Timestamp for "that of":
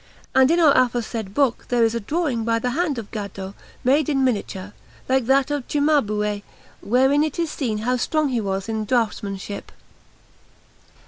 5.27-5.67